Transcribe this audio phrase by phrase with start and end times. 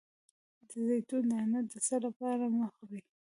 [0.69, 3.05] د زیتون دانه د څه لپاره مه خورم؟